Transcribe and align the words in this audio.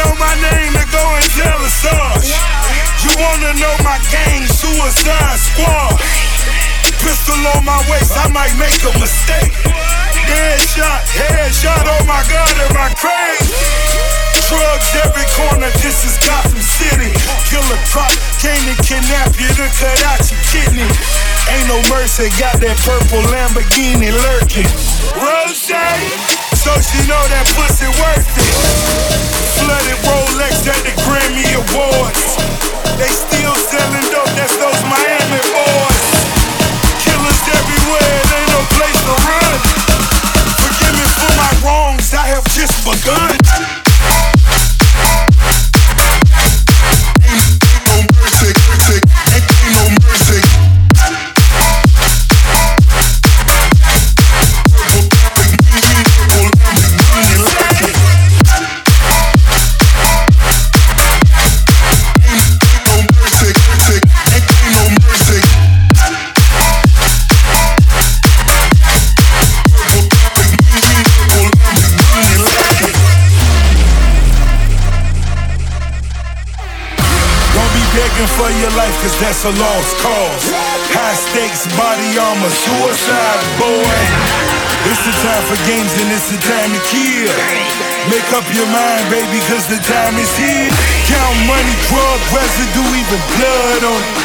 know 0.00 0.16
my 0.16 0.32
name, 0.40 0.72
then 0.72 0.88
go 0.88 1.04
and 1.04 1.28
tell. 1.36 1.60
You 3.04 3.12
wanna 3.16 3.52
know 3.60 3.74
my 3.84 3.96
gang, 4.12 4.44
Suicide 4.48 5.40
Squad. 5.40 5.96
Pistol 7.00 7.40
on 7.56 7.64
my 7.64 7.80
waist, 7.88 8.12
I 8.16 8.28
might 8.28 8.52
make 8.60 8.76
a 8.84 8.92
mistake. 9.00 9.52
Headshot, 10.28 11.00
headshot, 11.16 11.84
oh 11.84 12.04
my 12.04 12.20
god, 12.28 12.52
am 12.68 12.76
I 12.76 12.92
crazy? 12.96 13.56
Drugs 14.48 14.90
every 15.04 15.26
corner, 15.36 15.70
this 15.80 16.04
is 16.04 16.16
Gotham 16.26 16.60
City. 16.60 17.12
Killer 17.48 17.80
Croc 17.88 18.12
came 18.40 18.60
to 18.68 18.76
kidnap 18.84 19.32
you 19.40 19.48
to 19.48 19.66
cut 19.80 20.00
out 20.12 20.20
your 20.28 20.40
kidney. 20.52 20.90
Ain't 21.48 21.68
no 21.68 21.80
mercy, 21.88 22.28
got 22.36 22.60
that 22.60 22.76
purple 22.84 23.24
Lamborghini 23.32 24.12
lurking. 24.12 24.68
Rose, 25.16 25.72
so 26.60 26.72
she 26.84 27.00
know 27.08 27.22
that 27.32 27.46
pussy 27.56 27.88
worth 27.96 28.28
it. 28.36 29.09
Flooded 29.56 29.98
Rolex 30.04 30.29
for 78.50 78.58
your 78.58 78.74
life, 78.74 78.96
cause 78.98 79.14
that's 79.22 79.46
a 79.46 79.52
lost 79.62 79.94
cause. 80.02 80.44
High 80.90 81.14
stakes, 81.14 81.70
body 81.78 82.18
armor, 82.18 82.50
suicide, 82.50 83.42
boy. 83.62 83.98
It's 84.90 85.02
the 85.06 85.14
time 85.22 85.44
for 85.46 85.58
games 85.70 85.92
and 86.02 86.10
it's 86.10 86.34
the 86.34 86.40
time 86.42 86.70
to 86.74 86.82
kill. 86.90 87.30
Make 88.10 88.26
up 88.34 88.42
your 88.50 88.66
mind, 88.74 89.06
baby, 89.06 89.38
cause 89.46 89.70
the 89.70 89.78
time 89.86 90.18
is 90.18 90.32
here. 90.34 90.70
Count 91.06 91.36
money, 91.46 91.76
drug 91.86 92.18
residue, 92.34 92.90
even 92.98 93.20
blood 93.38 93.82
on 93.86 94.00
it. 94.02 94.18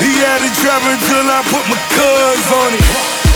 He 0.00 0.10
had 0.24 0.40
it 0.40 0.54
driving 0.64 1.00
till 1.04 1.28
I 1.28 1.44
put 1.52 1.64
my 1.68 1.76
cuz 1.92 2.46
on 2.64 2.70
it. 2.72 2.84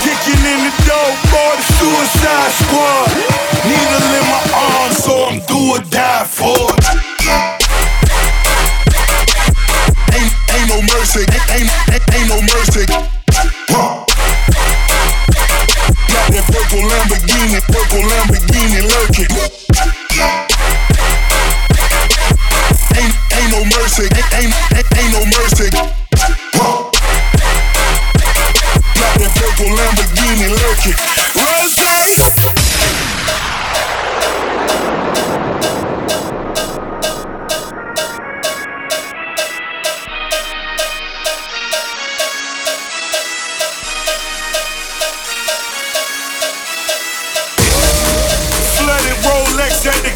Kicking 0.01 0.41
in 0.41 0.61
the 0.65 0.75
door, 0.89 1.11
boy, 1.29 1.53
the 1.61 1.67
suicide 1.77 2.53
squad. 2.65 3.09
Needle 3.69 4.09
in 4.09 4.25
my 4.33 4.43
it. 30.87 31.35
Rose 31.37 31.85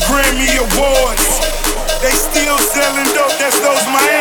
Grammy 0.09 0.49
Awards. 0.56 1.39
They 2.00 2.11
still 2.11 2.56
selling 2.59 3.12
dope, 3.15 3.37
that's 3.39 3.61
those 3.61 3.85
Miami. 3.93 4.18